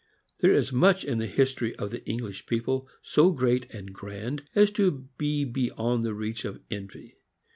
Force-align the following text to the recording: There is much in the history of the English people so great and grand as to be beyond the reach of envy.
There 0.39 0.51
is 0.51 0.73
much 0.73 1.03
in 1.05 1.19
the 1.19 1.27
history 1.27 1.75
of 1.75 1.91
the 1.91 2.03
English 2.09 2.47
people 2.47 2.87
so 3.03 3.29
great 3.29 3.71
and 3.71 3.93
grand 3.93 4.41
as 4.55 4.71
to 4.71 5.07
be 5.19 5.45
beyond 5.45 6.03
the 6.03 6.15
reach 6.15 6.43
of 6.43 6.59
envy. 6.71 7.17